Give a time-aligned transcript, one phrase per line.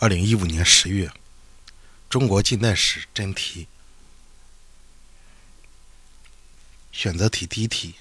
[0.00, 1.10] 二零一五年十月，
[2.08, 3.66] 中国近代史真题
[6.92, 7.96] 选择题第一题：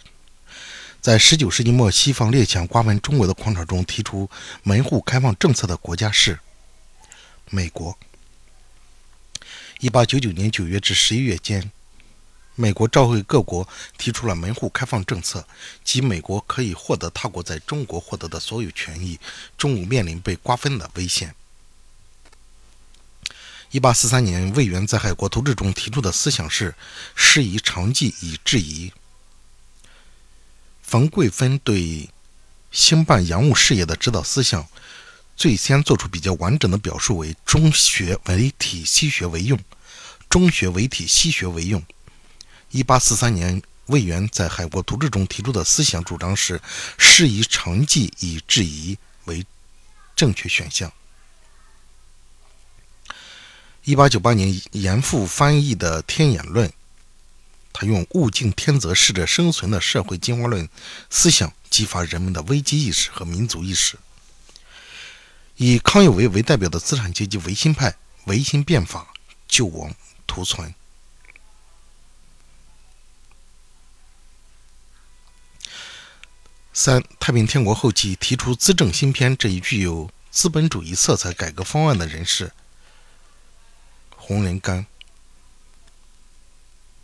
[1.01, 4.29] 在十九世纪末西方列强瓜分中国的狂潮中，提出
[4.61, 6.39] 门户开放政策的国家是
[7.49, 7.97] 美国。
[9.79, 11.71] 一八九九年九月至十一月间，
[12.53, 13.67] 美国召回各国，
[13.97, 15.47] 提出了门户开放政策，
[15.83, 19.19] 即美国可以获得他国在中国获得的所有权益，
[19.57, 21.33] 中国面临被瓜分的危险。
[23.71, 26.73] 一八四三年，魏源在《海国图志》中提出的思想是
[27.15, 28.93] “师夷长技以制夷”。
[30.81, 32.09] 冯桂芬对
[32.71, 34.65] 兴办洋务事业的指导思想，
[35.35, 39.59] 最先做出比较完整的表述为“中学为体，西学为用”。
[40.29, 41.83] 中学为体，西学为用。
[42.71, 46.61] 一八四三年，魏源在《海国图志》中提出的思想主张是
[46.97, 49.45] “师夷长技以制夷”为
[50.15, 50.89] 正确选项。
[53.87, 56.67] 一八九八年，严复翻译的《天演论》，
[57.71, 60.67] 他用“物竞天择，适者生存”的社会进化论
[61.09, 63.97] 思想，激发人们的危机意识和民族意识。
[65.55, 69.07] 以康有为为代表的资产阶级维新派维新变法
[69.47, 69.95] 救亡
[70.27, 70.75] 图存。
[76.73, 82.51] 三，太平天国后期提出资政新篇这一具有资本主义色彩改革方案的人士。
[84.27, 84.83] 洪仁玕，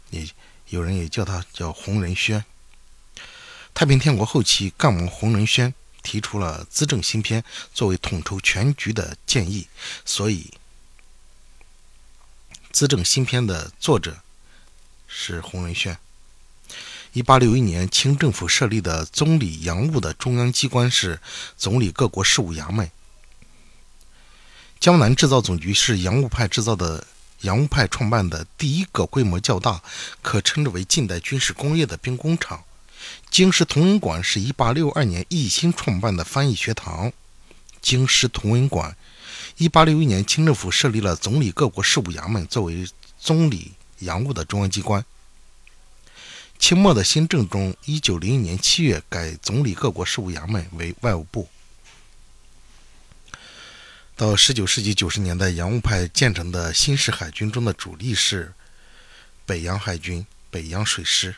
[0.10, 0.28] 也
[0.68, 2.44] 有人也叫他叫洪仁轩。
[3.74, 7.42] 太平天国后期，干王洪仁轩提出了资政新篇
[7.74, 9.70] 作为统筹全局的建议，
[10.04, 10.52] 所以
[12.74, 14.18] 资政新篇的作者
[15.08, 15.98] 是洪仁轩。
[17.14, 21.22] 一八六一年，清政府设立的总理洋务的中央机关是
[21.56, 22.92] 总理各国事务衙门。
[24.78, 27.08] 江南制造总局是洋务派制造的。
[27.44, 29.82] 洋务派创办的第一个规模较大、
[30.22, 32.64] 可称之为近代军事工业的兵工厂。
[33.30, 37.12] 京师同文馆是一八六二年一心创办的翻译学堂。
[37.82, 38.96] 京师同文馆，
[39.58, 42.88] 一八六一年清政府设立了总理各国事务衙门作为
[43.20, 45.04] 总理洋务的中央机关。
[46.58, 51.50] 清末的新政中，一九零一年七月改总理各国事务衙门为外务部。
[54.16, 58.54] 到十九世纪九十年代，洋务派建成的新式海军中的主力是
[59.44, 61.36] 北洋海军、北洋水师。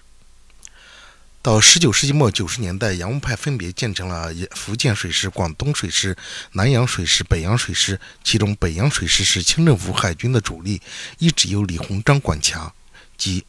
[1.41, 6.17] 到十九世纪末九十年代，洋务派分别建成了福建水师、广东水师、
[6.51, 7.97] 南洋水师、北洋水师。
[8.25, 10.81] 其中，北洋水师是清政府海军的主力，
[11.19, 12.73] 一直由李鸿章管辖，
[13.17, 13.45] 即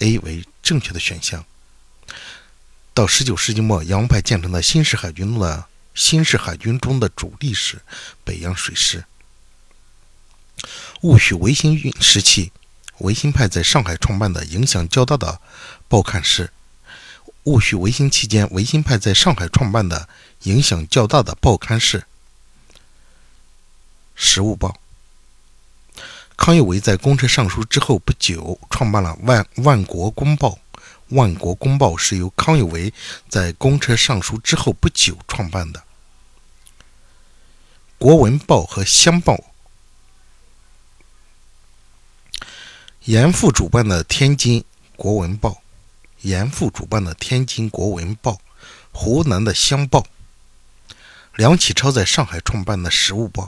[0.00, 1.42] A 为正确的选项。
[2.92, 5.64] 到十九世纪末，洋务派建成的新式海军中的。
[5.94, 7.82] 新式海军中的主力是
[8.24, 9.04] 北洋水师。
[11.02, 12.52] 戊戌维新运时期，
[12.98, 15.40] 维新派在上海创办的影响较大的
[15.88, 16.52] 报刊是
[17.44, 20.08] 戊戌维新期间，维新派在上海创办的
[20.44, 22.00] 影响较大的报刊是
[24.14, 24.68] 《时务报》。
[26.36, 30.48] 康有为在公车上书之后不久，创办了《万万国公报》。
[31.12, 32.92] 《万国公报》是由康有为
[33.28, 35.80] 在公车上书之后不久创办的。
[37.98, 39.34] 《国文报》和《乡报》，
[43.04, 44.64] 严复主办的《天津
[44.96, 45.50] 国文报》，
[46.22, 48.32] 严复主办的《天津国文报》，
[48.90, 50.00] 湖南的《乡报》，
[51.36, 53.44] 梁启超在上海创办的《时务报》。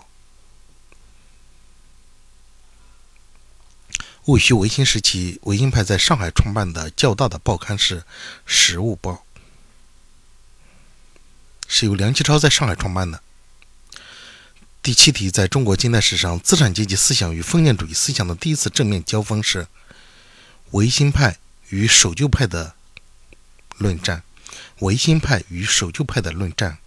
[4.27, 8.01] 戊戌维新时期，维新派在上海创办的较大的报刊是
[8.47, 9.12] 《时务报》，
[11.69, 13.23] 是由梁启超在上海创办的。
[14.83, 19.67] 第七题，在中国近代史上，资产阶级思想与封建主义思想的第一次正面交锋是
[20.71, 21.37] 维新派
[21.69, 22.75] 与守旧派的
[23.77, 24.23] 论战。
[24.79, 26.79] 维新派与守旧派的论战，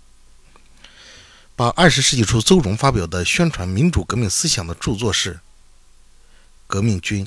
[1.56, 5.42] 把二十世纪初邹容发表的宣传民主革命思想的著作是。
[6.70, 7.26] 革命军，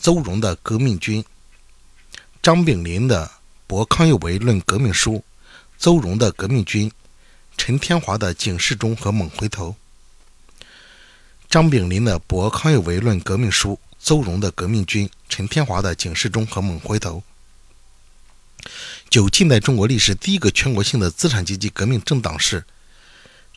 [0.00, 1.22] 邹容的《革命军》，
[2.42, 3.26] 张炳麟的
[3.66, 5.16] 《驳康有为论革命书》，
[5.78, 6.88] 邹容的《革命军》，
[7.58, 9.76] 陈天华的《警示钟和猛回头》。
[11.50, 17.22] 张炳麟的《驳康有为论革命书》，邹容的《革命军》，陈天华的《警示钟和猛回头》。
[19.10, 22.64] 九近代中国历史第一个全国性的资产阶级革命政党是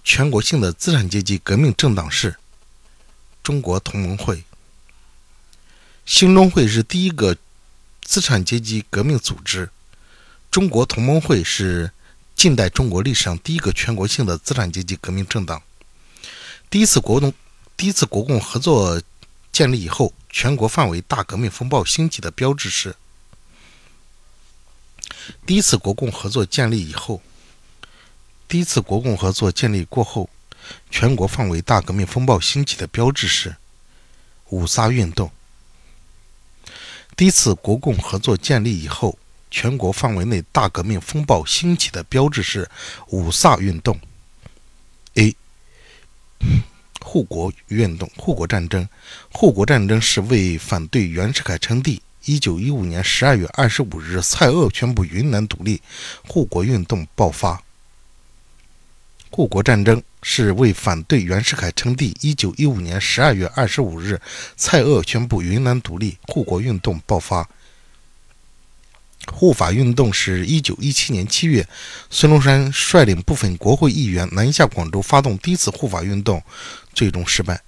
[0.03, 2.35] 全国性的资产阶级革命政党是。
[3.43, 4.41] 中国同盟会、
[6.05, 7.37] 兴中会是第一个
[8.01, 9.69] 资产阶级革命组织。
[10.51, 11.91] 中国同盟会是
[12.35, 15.61] 近代中国历史上第一个全国性的资产阶级革命政党。
[16.69, 17.33] 第一次国共
[17.77, 19.01] 第一次国共合作
[19.51, 22.95] 建立以后，全国范围大革命风暴兴起的标志是：
[25.45, 27.21] 第一次国共合作建立以后，
[28.47, 30.29] 第一次国共合作建立过后，
[30.91, 33.55] 全国范围大革命风暴兴起的标志是
[34.49, 35.31] 五卅运动。
[37.15, 39.17] 第一次国共合作建立以后，
[39.51, 42.69] 全国范围内大革命风暴兴起的标志是
[43.09, 43.99] 五卅运动。
[45.15, 45.35] A.
[47.01, 48.87] 护国运动、护国战争。
[49.31, 52.01] 护国战争是为反对袁世凯称帝。
[52.25, 55.81] 一九一五年十二月二十五日，蔡锷宣布云南独立，
[56.27, 57.61] 护国运动爆发。
[59.29, 62.15] 护国战争是为反对袁世凯称帝。
[62.21, 64.19] 一九一五年十二月二十五日，
[64.57, 67.47] 蔡锷宣布云南独立，护国运动爆发。
[69.31, 71.67] 护法运动是一九一七年七月，
[72.09, 76.43] 孙中山率领部分国会议员南下广州，发动第一次护法运动，
[76.93, 77.61] 最终失败。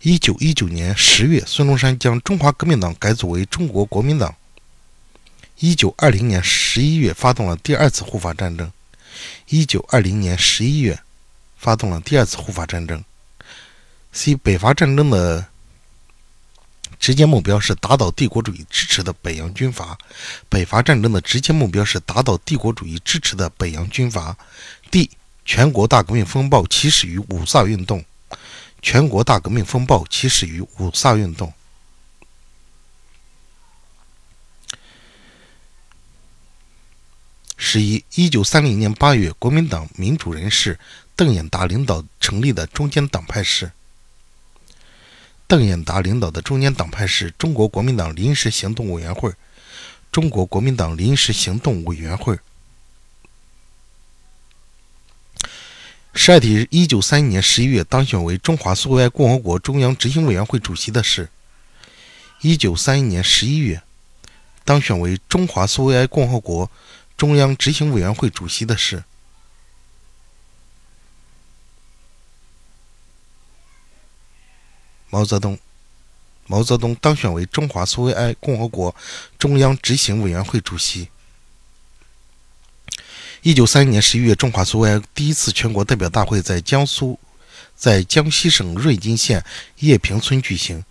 [0.00, 4.34] 一九一九年十月，孙中山将中华革命党改组为中国国民党。
[5.58, 8.70] 一九二零年十一月，发动了第二次护法战争。
[9.48, 10.98] 一九二零年十一月，
[11.56, 13.04] 发动了第二次护法战争。
[14.12, 15.46] C 北伐战争的。
[16.98, 19.96] 直接目标是打倒帝国主义支持的北洋军阀。
[20.48, 24.36] 北伐战争的直接目标是打倒帝国主义支持的北洋军阀。
[24.90, 25.10] D.
[25.44, 28.04] 全国大革命风暴起始于五卅运动。
[28.80, 31.52] 全国大革命风暴起始于五卅运动。
[37.56, 40.80] 十一，一九三零年八月，国民党民主人士
[41.16, 43.72] 邓演达领导成立的中间党派是。
[45.46, 49.32] 邓演达领导的中间党派是中国国民党临时行动委员会。
[50.12, 52.38] 中国国民党临时行动委员会。
[56.12, 61.30] 十二题：一九三一年十一月当选为中华苏维埃共和国中央执行委员会主席的是？
[62.42, 63.82] 一九三一年十一月
[64.64, 66.70] 当选为中华苏维埃共和国
[67.16, 69.02] 中央执行委员会主席的是？
[75.10, 75.58] 毛泽东，
[76.46, 78.94] 毛泽东当选为中华苏维埃共和国
[79.38, 81.08] 中央执行委员会主席。
[83.42, 87.18] 一九三一年十一月，中华苏维埃第一次全国代表大会在江苏，
[87.76, 89.44] 在江西省瑞金县
[89.78, 90.84] 叶坪村举行。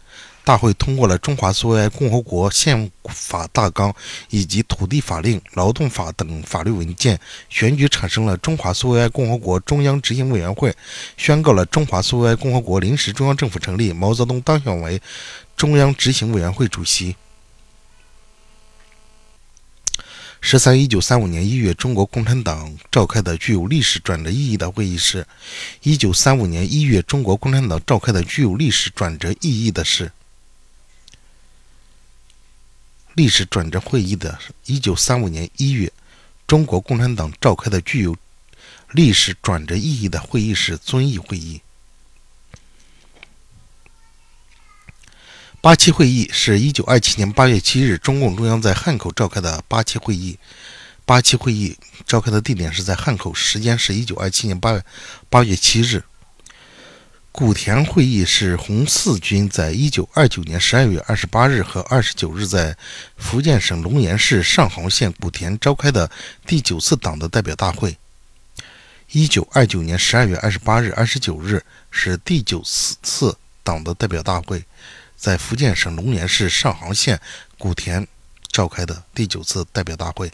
[0.45, 3.91] 大会通过了中华苏维埃共和国宪法大纲
[4.29, 7.19] 以及土地法令、劳动法等法律文件，
[7.49, 10.71] 选举产生了中华苏维埃共和国中央执行委员会，
[11.17, 13.91] 宣告了中华苏维埃共和国临时中央政府成立。
[13.91, 15.01] 毛泽东当选为
[15.57, 17.15] 中央执行委员会主席。
[20.41, 25.25] 十三，一九三五年一月，中国共产党召开的具有历史转折意义的会议是。
[25.81, 30.11] 一九三五年一月，中国共产党召开的具有历史转折意义的是。
[33.15, 35.91] 历史转折会议的，一九三五年一月，
[36.45, 38.15] 中国共产党召开的具有
[38.91, 41.61] 历史转折意义的会议是遵义会议。
[45.61, 50.37] 八七会议是一九二七年八月七日，中共中央在汉口召开的八七会议。
[51.05, 54.83] 八七会议召开的地点是在汉口，时间是一九二七年八月
[55.29, 56.03] 八月七日。
[57.37, 62.77] 古田会议是红四军在一九二九年十二月二十八日和二十九日在
[63.17, 66.09] 福建省龙岩市上杭县古田召开的
[66.47, 67.97] 第九次党的代表大会。
[69.11, 71.61] 一九二九年十二月二十八日、二十九日
[71.91, 74.63] 是第九次党的代表大会，
[75.17, 77.19] 在福建省龙岩市上杭县
[77.57, 78.07] 古田
[78.49, 80.31] 召开的第九次代表大会。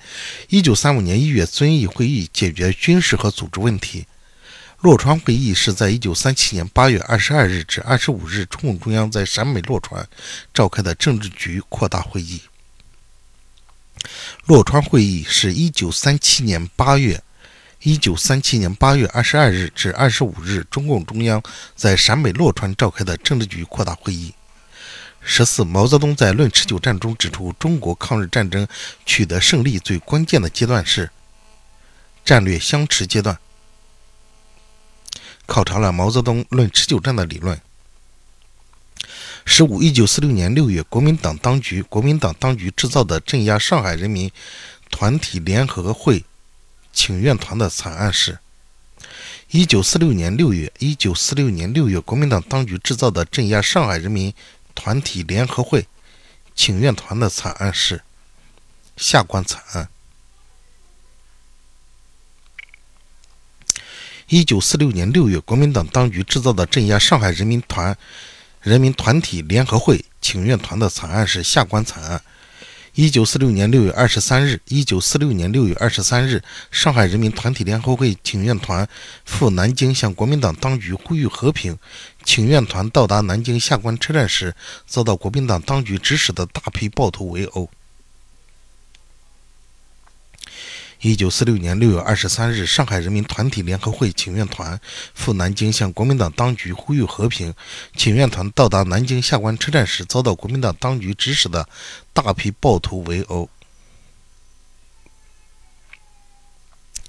[0.50, 4.06] 一九三五年一月遵义会议解决军事和组织问题。
[4.82, 10.08] 洛川会议是在一九三七年八月二十二日至二十五日，中共中央在陕北洛川
[10.56, 12.42] 召开的政治局扩大会议。
[14.48, 17.22] 洛川会议是一九三七年八月
[17.84, 21.44] 一九三七年八月二十二日至二十五日，中共中央
[21.76, 24.34] 在陕北洛川召开的政治局扩大会议。
[25.22, 28.68] 十四，毛泽东在《论持久战》中指出，中国抗日战争
[29.06, 31.12] 取得胜利最关键的阶段是
[32.26, 33.38] 战略相持阶段。
[35.52, 37.60] 考察了毛泽东论持久战的理论。
[39.44, 44.32] 十五，一九四六年六月，国民党当局国民党当局制造的镇压上海人民
[44.90, 46.24] 团体联合会
[46.94, 48.40] 请愿团的惨案是。
[49.50, 54.34] 一九四六年六月，一九四六年六月，国民党当局制造的镇压上海人民
[54.74, 55.86] 团体联合会
[56.56, 58.02] 请愿团的惨案是
[58.96, 59.90] 下关惨案。
[64.32, 67.98] 一九四六年六月，国民党当局制造的镇压上海人民团
[68.62, 72.22] 人民团体联合会请愿团的惨案是下关惨案。
[72.96, 78.88] 一九四六年六月二十三日，一九四六年六月二十三日，上海人民团体联合会请愿团
[79.26, 81.78] 赴南京向国民党当局呼吁和平。
[82.24, 84.56] 请愿团到达南京下关车站时，
[84.88, 87.70] 遭到国民党当局指使的大批暴徒围殴。
[91.04, 94.80] 一九四六年六月二十三日，上海人民团体联合会请愿团
[95.16, 97.52] 赴南京向国民党当局呼吁和平。
[97.98, 101.68] 请愿团到达南京下关车站时，遭到国民党当局指使的
[102.14, 103.50] 大批暴徒围殴。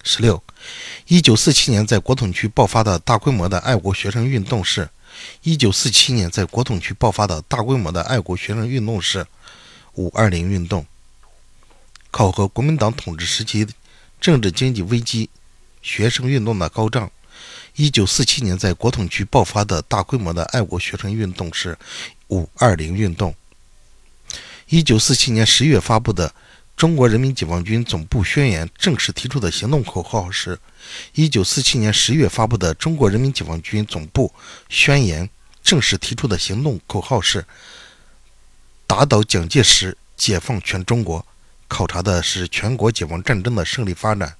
[0.02, 0.42] 十六，
[1.08, 4.88] 一九四七年在国统区爆发的大规模的爱国学生运动是：
[5.42, 9.26] 一九四七年在国统区爆发的大规模的爱国学生运动是
[9.96, 10.86] 五二零运动。
[12.10, 13.66] 考核国民党统治时期。
[14.22, 15.28] 政治经济危机，
[15.82, 17.10] 学生运动的高涨。
[17.74, 21.76] 一九四七年在国统区爆发的大规模的爱国学生运动是
[22.30, 23.34] “五二零运动”。
[24.70, 26.32] 一九四七年十月发布的
[26.76, 30.56] 中国人民解放军总部宣言正式提出的行动口号是：
[31.14, 34.32] 一九四七年十月发布的中国人民解放军总部
[34.68, 35.28] 宣言
[35.64, 37.44] 正式提出的行动口号是
[38.86, 41.26] 打倒蒋介石，解放全中国。
[41.72, 44.36] 考察的是全国解放战争的胜利发展。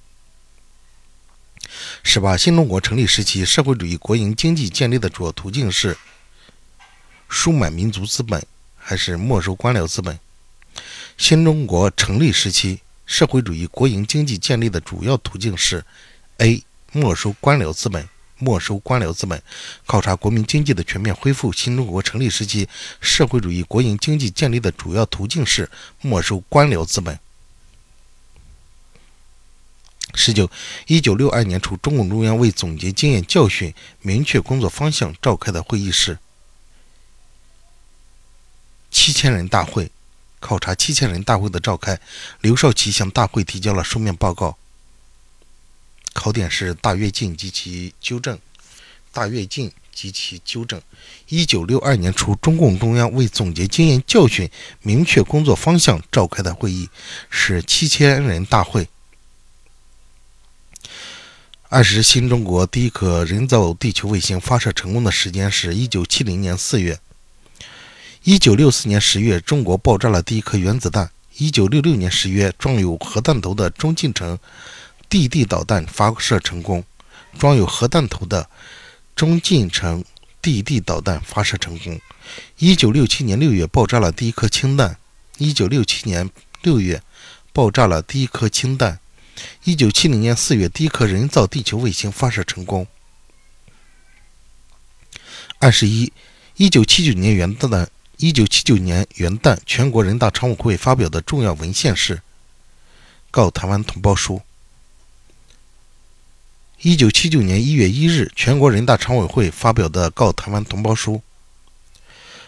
[2.03, 5.97] 十八，新中国成立时期，社会主义国营经济建立的主要途径是
[7.27, 8.45] 输买民族资本
[8.77, 10.19] 还是没收官僚资本？
[11.17, 15.83] 新中国成立时期，社会主义国营经济建立的主要途径是
[16.37, 18.07] A 没收官僚资本。
[18.39, 19.41] 没收官僚资本，
[19.85, 21.53] 考察国民经济的全面恢复。
[21.53, 22.67] 新中国成立时期，
[22.99, 25.69] 社会主义国营经济建立的主要途径是
[26.01, 27.17] 没收官僚资本。
[30.13, 30.49] 十九，
[30.87, 36.19] 一九六二年初，中共中央为总结经验教训、明确工作方向召开的会议是
[38.91, 39.91] 七千人大会。
[40.39, 41.97] 考察七千人大会的召开，
[42.41, 44.57] 刘少奇向大会提交了书面报告。
[46.13, 48.37] 考点是大跃进及其纠正。
[49.13, 50.81] 大跃进及其纠正。
[51.29, 54.49] 一九六二年初，中共中央为总结经验教训、
[54.81, 56.89] 明确工作方向召开的会议
[57.29, 58.87] 是七千人大会。
[61.75, 66.99] 二十，新中国第一颗人造地球卫星发射成功的时间是一九七零年四月。
[68.21, 71.09] 一九六四年十月，中国爆炸了第一颗原子弹。
[71.37, 74.37] 一九六六年十月，装有核弹头的中近程。
[75.09, 76.83] 地地导弹发射成功，
[77.39, 78.47] 装有核弹头的
[79.15, 80.05] 中近程
[80.43, 81.99] 地地导弹发射成功。
[82.59, 84.95] 一九六七年六月爆炸了第一颗氢弹。
[85.39, 86.29] 一九六七年
[86.61, 87.01] 六月
[87.51, 88.99] 爆炸了第一颗氢弹。
[89.63, 92.85] 一九七零年四月第一颗人造地球卫星发射成功。
[95.59, 96.11] 二十一，
[96.57, 102.17] 一九七九年元旦的，一九七九年元旦，全国人大常委会发表的重要文献是
[103.31, 104.35] 《告台湾同胞书》。
[106.81, 111.15] 一九七九年一月一日，全国人大常委会发表的《告台湾同胞书》。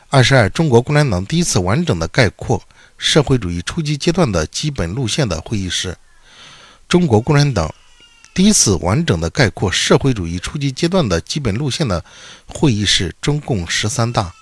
[0.10, 2.62] 二十二，中国共产党第一次完整的概括
[2.98, 5.98] 社会主义初级阶段的基本路线的会议是
[6.88, 7.74] 中国共产党
[8.34, 12.04] 第一次完整的概括社会主义初级阶段的基本路线的
[12.48, 14.34] 会议是中共十三大。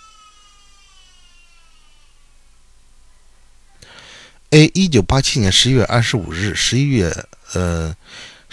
[4.50, 7.96] A，一九八七年十一月二十五日，十一月，呃。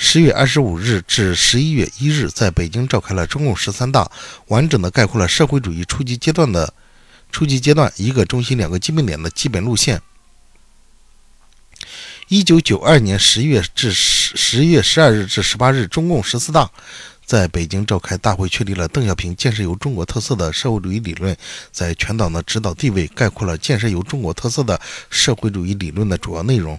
[0.03, 4.11] 十月二十五日至十一月一日，在北京召开了中共十三大，
[4.47, 6.73] 完整的概括了社会主义初级阶段的
[7.31, 10.01] 初级阶段一个中心、两个基本点的基本路线。
[12.31, 16.71] 一九九二年十月至十十月十二日至十八日，中共十四大
[17.25, 21.37] 在北京召开大会，确立了邓小平建设有中国特色的社会主义理论
[21.73, 26.79] 在全党的指导地位，概括了建设有中国特色的社会主义理论的主要内容。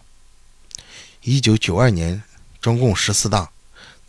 [1.24, 2.24] 一九九二年。
[2.62, 3.50] 中共十四大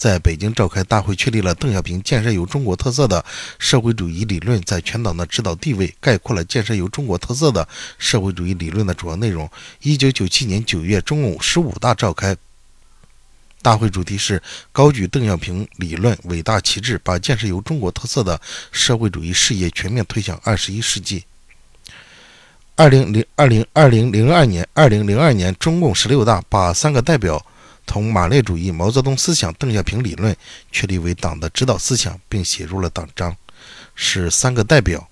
[0.03, 3.25] 在北京召开大会，确立了邓小平建设有中国特色的
[3.61, 7.69] 社会主义理论在全党的指导地位，概括了建设有中国特色的
[7.99, 9.49] 社会主义理论的主要内容。
[9.83, 12.37] 一九九七年九月，中共十五大召开，
[13.63, 14.43] 大会主题是
[14.73, 18.41] 高举邓小平理论伟大旗帜，把建设有中国特色的
[18.73, 21.23] 社会主义事业全面推向二十一世纪。
[22.75, 27.47] 二零零二零二零零二年，二零零二年，中共十六大把三个代表。
[27.87, 30.37] 同马列主义、毛泽东思想、邓小平理论
[30.71, 33.37] 确立为党的指导思想，并写入了党章，
[33.95, 35.09] 是三个代表。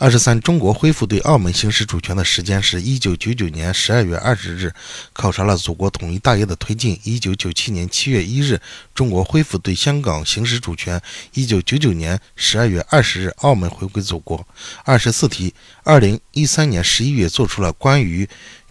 [0.00, 4.72] 二十三，中国恢复对澳门行使主权的时间是一九九九年十二月二十日，
[5.12, 7.00] 考察了祖国统一大业的推进。
[7.02, 8.60] 一九九七年七月一日，
[8.94, 11.02] 中国恢复对香港行使主权。
[11.34, 14.46] 一九九九年十二月二十日，澳门回归祖国。
[14.84, 18.28] 二十四题，二零一三年十一月做出了关于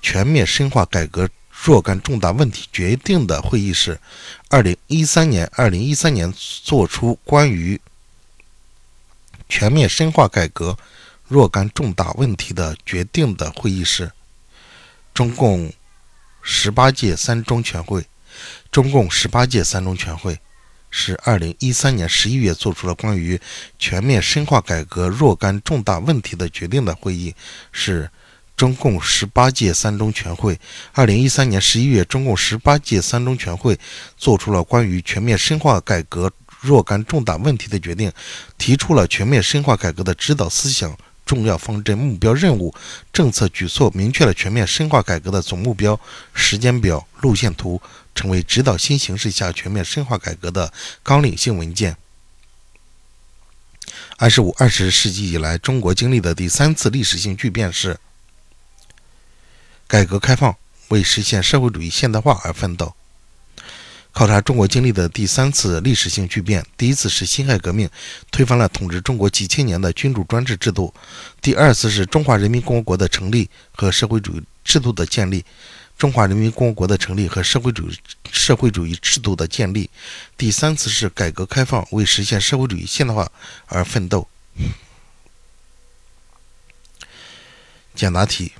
[0.09, 3.99] 全面深化改革若干重大问题决定的会议是？
[4.47, 6.33] 二零一三年，二零一三年
[6.63, 7.81] 做出关于
[9.49, 10.77] 全面深化改革。
[11.27, 14.09] 若干重大问题的决定的会议是
[15.13, 15.73] 中共
[16.41, 18.05] 十八届三中全会。
[18.71, 20.39] 中共十八届三中全会
[20.89, 23.37] 是二零一三年十一月做出了关于
[23.77, 27.35] 全面深化改革若干重大问题的决定的会议
[27.73, 28.09] 是
[28.57, 30.59] 中共十八届三中全会。
[30.91, 33.79] 二零一三年十一月，中共十八届三中全会
[34.17, 38.11] 做出了关于全面深化改革若干重大问题的决定，
[38.57, 40.97] 提出了全面深化改革的指导思想。
[41.23, 42.73] 重要方针、目标、任务、
[43.11, 45.99] 政策举措，明确了全面深化改革的总目标、
[46.33, 47.81] 时间表、路线图，
[48.15, 50.71] 成为指导新形势下全面深化改革的
[51.03, 51.97] 纲领性文件。
[54.15, 57.99] 二十五、二十世纪以来，中国经历的第三次历史性巨变是
[59.87, 60.53] 改革开放，
[60.89, 62.93] 为实现社会主义现代化而奋斗。
[64.11, 67.89] 考察中国经历的第三次历史性巨变，第一次是辛亥革命，
[68.31, 70.91] 推翻了统治中国几千年的君主专制制度；
[71.39, 75.45] 第二次是中华人民共和国的成立和社会主义制度的建立，
[75.97, 77.97] 中华人民共和国的成立和社会主义
[78.31, 79.87] 社会主义制度的建立；
[80.35, 83.31] 第三次是改革开放，为实现社会主义现代化
[83.67, 84.27] 而奋斗。
[87.93, 88.51] 简答题，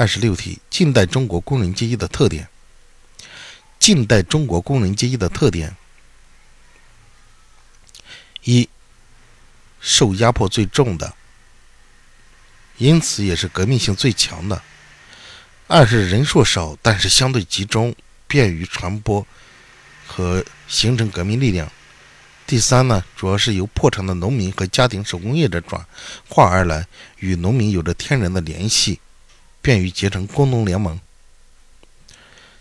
[0.00, 2.48] 二十六题：近代中国工人阶级的特点。
[3.78, 5.76] 近代中国工人阶级的特点：
[8.44, 8.66] 一、
[9.78, 11.14] 受压迫最重的，
[12.78, 14.62] 因此也是革命性最强的；
[15.66, 17.94] 二是人数少，但是相对集中，
[18.26, 19.26] 便于传播
[20.06, 21.68] 和形成革命力量；
[22.46, 25.86] 第三呢，主要是由破产的农民和家庭手工业者转
[26.26, 26.86] 化而来，
[27.18, 28.98] 与农民有着天然的联系，
[29.62, 30.98] 便于结成工农联盟。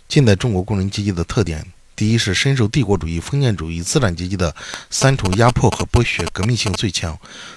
[0.08, 4.56] 近代中国工人阶级的特点：第一是深受帝国主义、封建主义、资产阶级的
[4.90, 7.14] 三重压迫和剥削，革命性最强；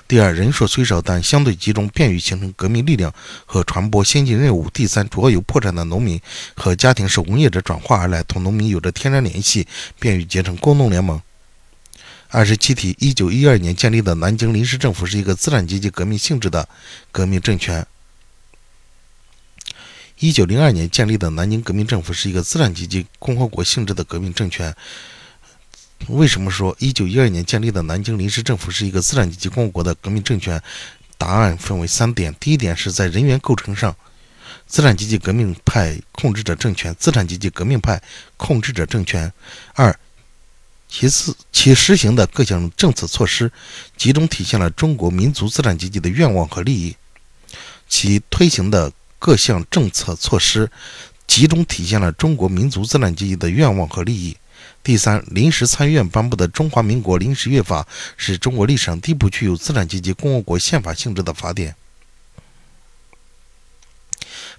[0.06, 3.12] 第二，人数虽少，但相对集中，便于形成革命力量
[3.46, 6.20] 和传播先进任务；第三，主要由破产的农民
[6.54, 9.66] 和家庭手工业者转化而来，同农民有着天然联系，
[9.98, 11.20] 便于结成工农联盟。
[12.28, 16.68] 二十七题：一九一二年建立的南京临时政府是一个资产阶级革命性质的
[17.10, 17.86] 革命政权。
[20.22, 24.72] 一九零二年建立的南京革命政府是一个资产阶级共和国性质的革命政权。
[26.06, 30.62] 为什么说一九一二年建立的南京临时政府是一个资产阶级共和国的革命政权？
[31.18, 33.96] 答案分为三点：第一点是在人员构成上，
[34.68, 38.00] 资产阶级革命派控制着政权，资产阶级革命派
[38.36, 39.28] 控制着政权；
[39.74, 39.92] 二，
[40.88, 43.50] 其次其实行的各项政策措施
[43.96, 46.96] 集中体现了中国民族资产阶级的愿望和利益，
[47.88, 48.92] 其推行的。
[49.22, 50.68] 各项政策措施
[51.28, 54.36] 集中体现了中国民族资产阶级的愿望和利益。
[54.82, 57.82] 第三，临时参议院颁布的《中华民国临时约法》
[58.16, 61.76] 是中国历史上第一部具有资产阶级共和国宪法性质的法典。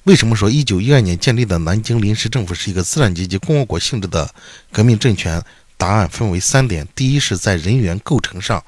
[0.06, 4.34] 为什么说一九一二年建立的南京临时政府是一个资产阶级共和国性质的
[4.72, 5.44] 革命政权？
[5.76, 8.64] 答案分为三点：第一，是在人员构成上。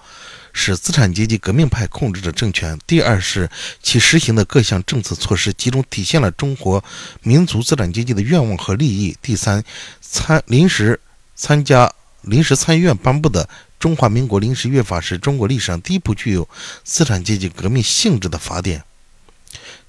[0.57, 2.79] 是资产阶级革命派控制的政权。
[2.87, 3.47] 第二是
[3.83, 6.81] 其实行的各项政策措施集中体现了中国
[7.21, 9.15] 民族资产阶级的愿望和利益。
[9.21, 9.61] 第三，
[9.99, 10.97] 参临时
[11.35, 11.91] 参加
[12.21, 13.43] 临时参议院颁布的
[13.77, 16.47] 《中华民国临时约法》是中国历史上第一部具有
[16.83, 18.81] 资产阶级革命性质的法典。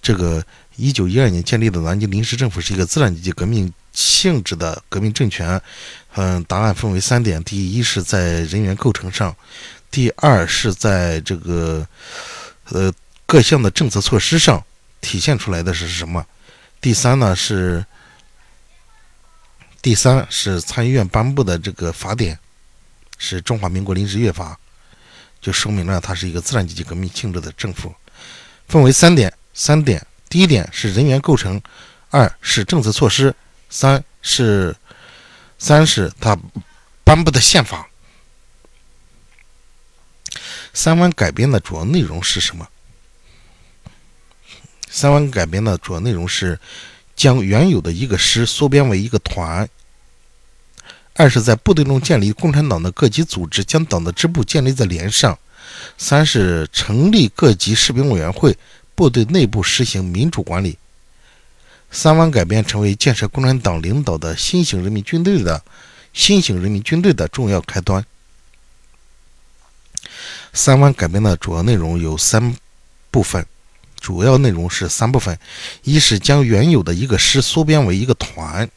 [0.03, 5.61] 这个一九一二年建立的南京临时政府是一个资产阶级革命性质的革命政权。
[6.17, 9.35] 嗯，答案分为三点：第一是在人员构成上。
[9.97, 11.89] 第二是在这个，
[12.65, 12.93] 呃，
[13.25, 14.63] 各项的政策措施上
[15.01, 16.23] 体现出来的是什么？
[16.83, 17.83] 第三呢是，
[19.81, 22.39] 第三是参议院颁布的这个法典，
[23.17, 24.61] 是中华民国临时约法，
[25.41, 27.91] 就说明了它是一个资产阶级革命性质的政府。
[28.69, 31.59] 分为三点，三点，第一点是人员构成，
[32.11, 33.35] 二是政策措施，
[33.71, 34.77] 三是，
[35.59, 36.39] 三是它
[37.03, 37.89] 颁布的宪法。
[40.77, 42.69] 三湾改编的主要内容是什么？
[44.91, 46.61] 三湾改编的主要内容是
[47.17, 49.67] 将原有的一个师缩编为一个团。
[51.15, 55.39] 二是在部队中建立共产党的各级组织，将党的支部建立在连上。
[55.97, 58.55] 三是成立各级士兵委员会，
[58.95, 60.77] 部队内部实行民主管理。
[61.91, 65.65] 三湾改编成为建设共产党领导的新型人民军队的
[66.13, 68.05] 新型人民军队的重要开端。
[70.53, 72.57] 三湾改编的主要内容有三
[73.11, 73.47] 部分，
[74.01, 75.39] 主要内容是三部分：
[75.83, 78.69] 一是将原有的一个师缩编为一个团，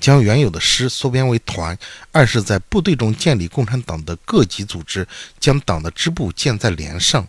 [0.00, 1.76] 将原有的师缩编为团；
[2.10, 5.06] 二是，在部队中建立共产党的各级组织，
[5.38, 7.24] 将党的支部建在连上；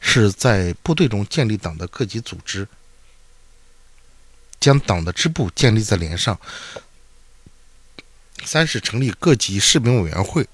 [0.00, 2.66] 是在部队中建立党的各级组织。
[4.60, 6.40] 将党的支部建立在连上。
[8.46, 10.48] 三是成立各级士兵委员会。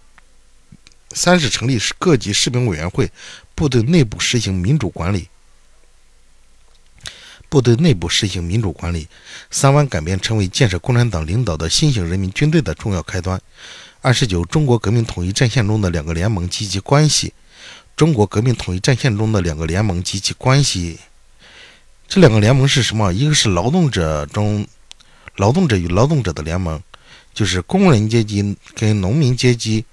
[1.12, 3.10] 三是成立各级士兵委员会，
[3.54, 5.28] 部队内部实行民主管理。
[7.48, 9.08] 部队内部实行民主管理。
[9.50, 13.40] 三湾改编成为建设共产党领导的新型人民军队的重要开端。
[14.00, 17.34] 二十九，中国革命统一战线中的两个联盟及其关系。
[17.96, 21.00] 中国革命统一战线中的两个联盟及其关系。
[22.06, 23.12] 这两个联盟是什么？
[23.12, 24.66] 一个是劳动者中，
[25.36, 26.80] 劳动者与劳动者的联盟，
[27.34, 29.84] 就是工人阶级跟农民阶级，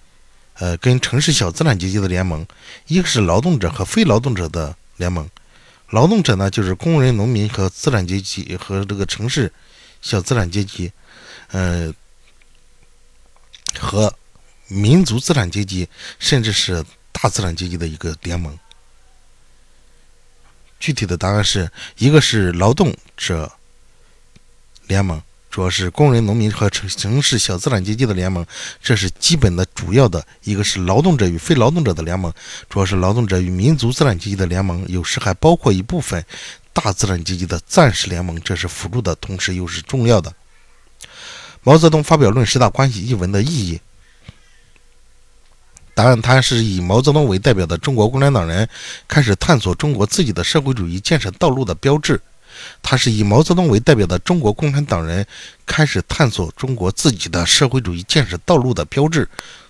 [0.59, 2.43] 呃，跟城市小资产阶级的联盟；
[2.87, 5.29] 一个是劳动者和非劳动者的联盟。
[5.89, 9.51] 劳动者呢，就是工人、农民和资产阶级和这个城市
[10.01, 10.91] 小资产阶级，
[11.51, 11.93] 呃，
[13.79, 14.13] 和
[14.67, 15.87] 民族资产阶级，
[16.19, 18.57] 甚至是大资产阶级的一个联盟。
[20.79, 23.51] 具体的答案是一个是劳动者
[24.87, 25.21] 联盟，
[25.57, 28.45] 主要是工人、农民和城城市小资产阶级的联盟，
[28.79, 32.31] 这是基本的主要的；一个是劳动者与非劳动者的联盟，
[32.69, 36.23] 主要是劳动者与民族资产阶级的联盟，有时还包括一部分
[36.73, 40.31] 大资产阶级的暂时联盟，这是辅助的，同时又是重要的。
[41.63, 43.81] 毛泽东发表《论十大关系》一文的意义。
[45.95, 48.69] 答案：他是以毛泽东为代表的中国共产党人
[49.07, 52.21] 开始探索中国自己的社会主义建设道路的标志。
[52.89, 55.27] 他是以毛泽东为代表的中国共产党人
[55.65, 59.27] 开始探索中国自己的社会主义建设道路的标志。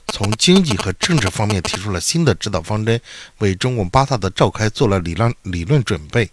[0.09, 3.01] 从经济和政治方面提出了新的指导方针，
[3.39, 6.29] 为中共八大的召开做了理论理论准备。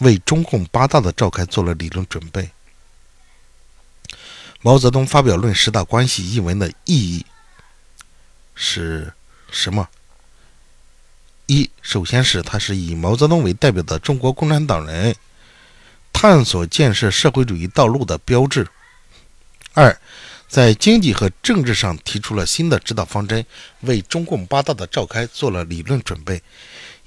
[0.00, 2.50] 为中共八大的召开做了理论准备。
[4.60, 7.24] 毛泽东发表《论十大关系》一文的意义。
[8.54, 9.10] 是
[9.50, 9.88] 什么？
[11.46, 15.16] 一，首先是他是以毛泽东为代表的中国共产党人
[16.14, 18.66] 探索建设社会主义道路的标志。
[19.74, 19.94] 二，
[20.48, 23.44] 在经济和政治上提出了新的指导方针，
[23.80, 26.40] 为中共八大的召开做了理论准备。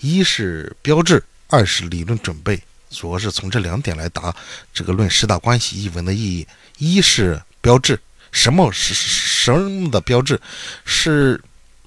[0.01, 4.35] 一是标志，二是理论准备，主要是从这两点来答
[4.71, 6.45] 这个《论十大关系》一文的意义。
[6.77, 7.99] 一是标志。
[8.31, 10.39] 什么是什么的标志？
[10.85, 11.41] 是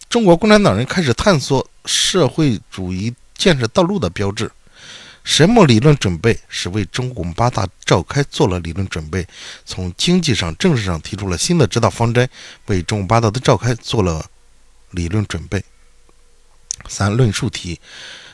[0.09, 4.51] 中国共产党人开始探索社会主义建设道路的标志。
[5.31, 6.37] 什么理论准备？
[6.49, 9.25] 是为中共八大召开做了理论准备，
[9.65, 12.29] 从经济上、政治上提出了新的指导方针，
[12.67, 14.27] 为中共八大的召开做了
[14.91, 15.63] 理论准备。
[16.89, 17.79] 三论述题，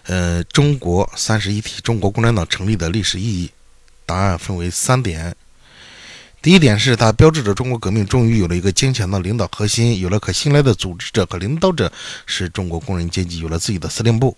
[0.04, 3.50] 呃，中国三十一题，中国共产党成立的历史意义。
[4.06, 5.36] 答案分为三点。
[6.40, 11.92] 第一点是，它标志着中国革命终于有了一个坚强的领导核心，有了可信赖的组织者和领导者，
[12.24, 14.34] 使中国工人阶级有了自己的司令部。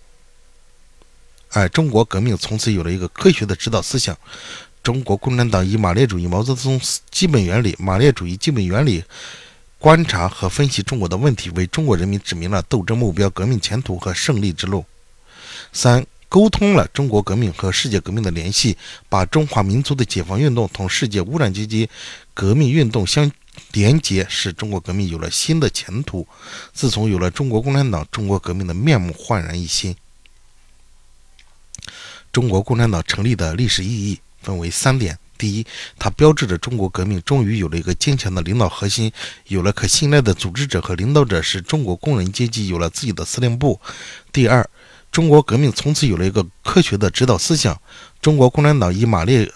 [1.49, 4.17] 哎，中国革命从此有了一个科学的指导思想。
[4.81, 6.79] 中国共产党以马列主义毛泽东
[7.11, 9.03] 基本原理、马列主义基本原理
[9.77, 14.85] 观察和分析中国的问题，为中国人民指明了斗争目标、革命前途和胜利之路。
[15.73, 16.05] 三。
[16.31, 18.77] 沟通了中国革命和世界革命的联系，
[19.09, 21.89] 把中华民族的解放运动同世界无产阶级
[22.35, 23.31] 革命运动相
[23.71, 26.27] 连接，使中国革命有了新的前途。
[26.71, 29.95] 自从有了中国共产党，中国革命的面目焕然一新。
[32.31, 35.65] 中国共产党成立的历史意义分为三点：第一，
[35.97, 39.11] 它标志着中国革命终于有了一个坚强的领导核心，
[39.47, 43.79] 有了可信赖的组织者和领导者，使中国工人阶级有了自己的司令部；
[44.31, 44.67] 第二，
[45.11, 47.79] 中国革命从此有了一个科学的指导思想。
[48.21, 49.51] 中国共产党以马列、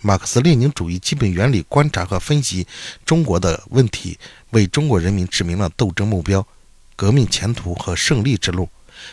[0.00, 2.66] 马克思列宁主义基本原理观察和分析
[3.06, 4.18] 中国的问题，
[4.50, 6.46] 为中国人民指明了斗争目标、
[6.94, 8.68] 革命前途和胜利之路。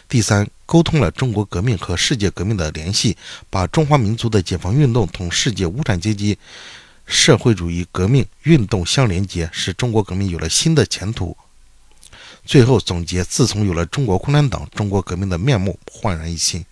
[0.07, 3.17] 第三，沟通了中国革命和世界革命的联系，
[3.49, 6.37] 把中华民族的解放运动同世界无产阶级
[7.07, 11.35] 社会主义革命运动相连接，使中国革命有了新的前途。
[12.45, 16.63] 最后总结：自从有了中国共产党，中国革命的面目焕然一新。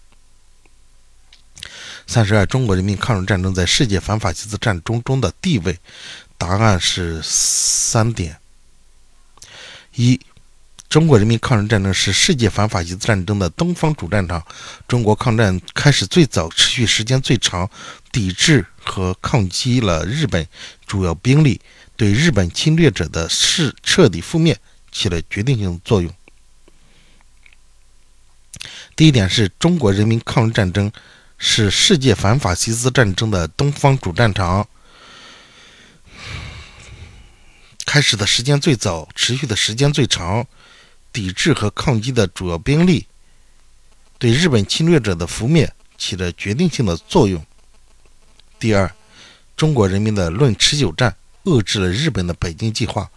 [2.05, 5.75] 三十二，中国人民抗日战争在世界反法西斯战争中的地位，
[6.37, 8.37] 答案是三点：
[9.95, 10.19] 一，
[10.89, 14.41] 中国人民抗日战争是世界反法西斯战争的东方主战场。
[14.87, 17.69] 中国抗战开始最早、持续时间最长，
[18.11, 20.47] 抵制和抗击了日本
[20.85, 21.59] 主要兵力，
[21.97, 24.57] 对日本侵略者的是彻底覆灭
[24.89, 26.11] 起了决定性作用。
[28.95, 30.89] 第一点是中国人民抗日战争
[31.37, 34.65] 是世界反法西斯战争的东方主战场。
[37.85, 40.47] 开始的时间最早，持续的时间最长。
[41.17, 43.07] 抵制和抗击的主要兵力，
[44.19, 47.43] 对日本侵略者的覆灭起着决定性的作用。
[48.59, 48.93] 第二，
[49.55, 53.09] 中国人民的论持久战遏制了日本的北京计划，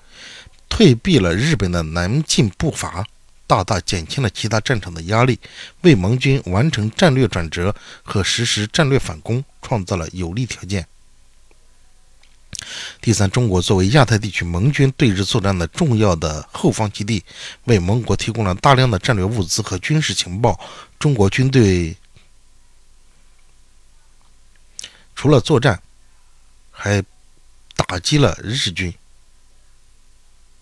[0.66, 3.06] 退避了日本的南进步伐，
[3.46, 5.38] 大大减轻了其他战场的压力，
[5.82, 10.86] 为盟军完成战略转折和实施战略反攻创造了有利条件。
[13.00, 17.24] 第三，中国作为亚太地区盟军对日作战的重要的后方基地，
[17.64, 20.58] 为盟国提供了大量的战略物资和军事情报。
[20.98, 21.96] 中国军队
[25.14, 25.82] 除了作战，
[26.70, 27.02] 还
[27.74, 28.94] 打击了日军，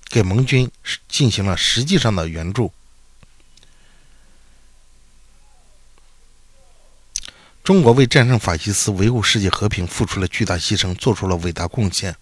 [0.08, 0.70] 给盟军
[1.08, 2.72] 进行了实际上的援助。
[7.68, 12.16] 中国为战胜法西斯、维护世界和平付出了巨大牺牲，做出了伟大贡献。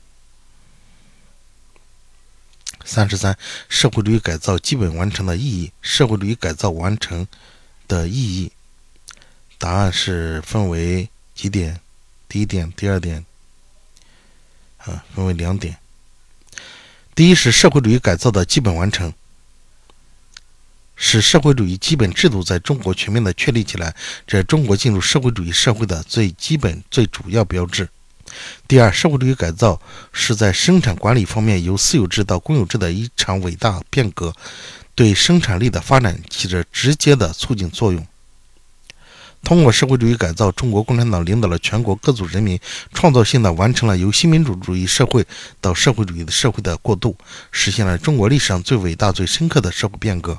[2.85, 5.71] 三十三，社会主义改造基本完成的意义。
[5.81, 7.29] 社会主义改造完成
[7.87, 8.51] 的意义，
[9.57, 11.81] 答案是分为几点？
[12.27, 13.25] 第一点、第二点，
[14.79, 15.79] 啊，分为两点。
[17.15, 19.15] 第一是社会主义改造的基本完成。
[20.97, 23.95] 使社会主义基本制度在中国全面的确立起来，
[24.27, 27.89] 这中国进入社会主义社会的最基本、最主要标志。
[28.67, 29.81] 第二，社会主义改造
[30.13, 34.35] 是在生产管理方面由私有制到公有制的一场伟大变革，
[34.95, 38.05] 对生产力的发展起着直接的促进作用。
[39.45, 42.59] 通过社会主义改造，中国共产党领导了全国各族人民，
[42.93, 45.25] 创造性的完成了由新民主主义社会
[45.61, 47.17] 到社会主义的社会的过渡，
[47.53, 50.37] 实现了中国历史上最伟大、最深刻的社会变革。